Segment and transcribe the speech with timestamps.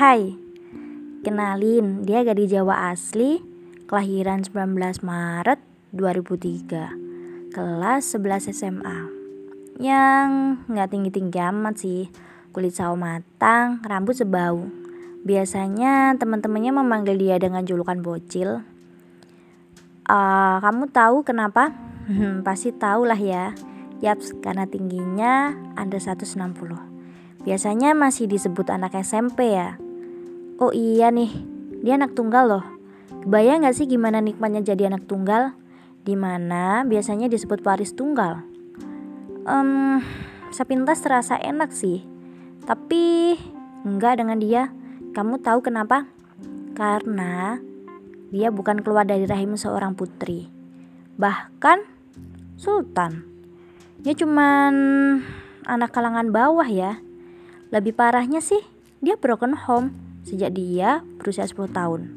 [0.00, 0.32] Hai,
[1.20, 3.44] kenalin dia gadis Jawa asli,
[3.84, 5.60] kelahiran 19 Maret
[5.92, 8.98] 2003, kelas 11 SMA.
[9.76, 10.28] Yang
[10.72, 12.08] nggak tinggi-tinggi amat sih,
[12.48, 14.72] kulit sawo matang, rambut sebau.
[15.28, 18.64] Biasanya teman-temannya memanggil dia dengan julukan bocil.
[20.08, 21.76] Uh, kamu tahu kenapa?
[22.08, 23.52] Hmm, pasti tahu lah ya.
[24.00, 26.24] Yaps, karena tingginya ada 160.
[27.44, 29.76] Biasanya masih disebut anak SMP ya.
[30.60, 31.32] Oh iya nih,
[31.80, 32.64] dia anak tunggal loh.
[33.24, 35.56] Kebayang gak sih gimana nikmatnya jadi anak tunggal?
[36.04, 38.44] Di mana biasanya disebut waris tunggal.
[39.48, 40.04] Um,
[40.52, 42.04] sepintas terasa enak sih.
[42.68, 43.40] Tapi
[43.88, 44.68] enggak dengan dia.
[45.16, 46.04] Kamu tahu kenapa?
[46.76, 47.56] Karena
[48.28, 50.52] dia bukan keluar dari rahim seorang putri.
[51.16, 51.88] Bahkan
[52.60, 53.24] sultan.
[54.04, 54.72] Dia cuman
[55.64, 57.00] anak kalangan bawah ya.
[57.72, 58.60] Lebih parahnya sih,
[59.00, 62.14] dia broken home sejak dia berusia 10 tahun.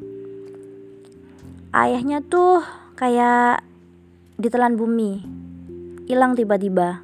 [1.74, 2.62] Ayahnya tuh
[2.94, 3.66] kayak
[4.38, 5.26] ditelan bumi,
[6.06, 7.02] hilang tiba-tiba.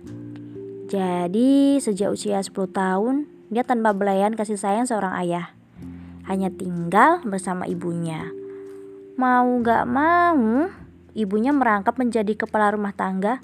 [0.85, 5.49] Jadi sejak usia 10 tahun, dia tanpa belayan kasih sayang seorang ayah.
[6.29, 8.29] Hanya tinggal bersama ibunya.
[9.17, 10.69] Mau gak mau,
[11.17, 13.41] ibunya merangkap menjadi kepala rumah tangga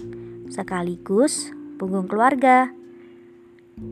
[0.53, 1.49] sekaligus
[1.81, 2.69] punggung keluarga.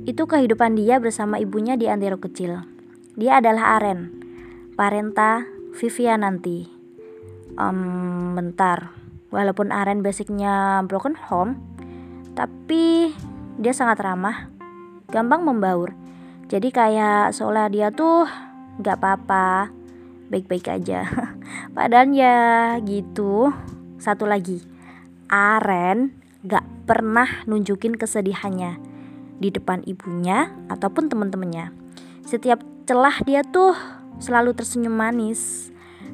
[0.05, 2.72] Itu kehidupan dia bersama ibunya di Antero kecil.
[3.13, 4.09] Dia adalah Aren,
[4.73, 5.45] Parenta
[5.77, 6.65] Viviananti.
[7.53, 8.89] Um, bentar,
[9.29, 11.61] walaupun Aren basicnya broken home,
[12.33, 13.13] tapi
[13.61, 14.49] dia sangat ramah,
[15.13, 15.93] gampang membaur.
[16.49, 18.25] Jadi kayak seolah dia tuh
[18.81, 19.69] gak apa-apa,
[20.33, 21.05] baik-baik aja.
[21.77, 23.53] Padahal ya gitu.
[24.01, 24.65] Satu lagi,
[25.29, 28.81] Aren gak pernah nunjukin kesedihannya
[29.37, 31.69] di depan ibunya ataupun teman-temannya.
[32.25, 33.75] Setiap celah dia tuh
[34.19, 35.71] selalu tersenyum manis.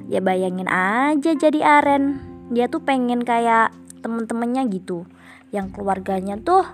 [0.09, 2.22] Ya bayangin aja jadi Aren.
[2.50, 5.06] Dia tuh pengen kayak temen-temennya gitu.
[5.50, 6.66] Yang keluarganya tuh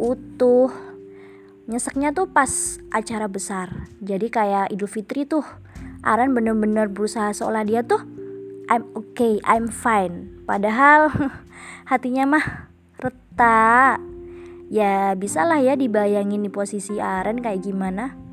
[0.00, 0.72] utuh.
[1.68, 3.88] Nyeseknya tuh pas acara besar.
[4.00, 5.44] Jadi kayak Idul Fitri tuh.
[6.00, 8.00] Aren bener-bener berusaha seolah dia tuh
[8.72, 10.40] I'm okay, I'm fine.
[10.48, 11.12] Padahal
[11.90, 12.46] hatinya mah
[12.96, 14.00] retak
[14.70, 18.29] ya bisa lah ya dibayangin di posisi Aren kayak gimana